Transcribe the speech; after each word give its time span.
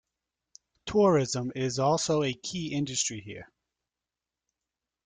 Tourism 0.87 1.51
is 1.55 1.77
also 1.77 2.23
a 2.23 2.33
key 2.33 2.73
industry 2.73 3.21
here. 3.23 3.51